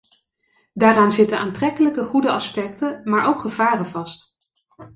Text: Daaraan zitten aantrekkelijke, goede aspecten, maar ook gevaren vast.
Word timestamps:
Daaraan 0.73 1.11
zitten 1.11 1.39
aantrekkelijke, 1.39 2.03
goede 2.03 2.31
aspecten, 2.31 3.01
maar 3.03 3.25
ook 3.25 3.39
gevaren 3.39 3.85
vast. 3.85 4.35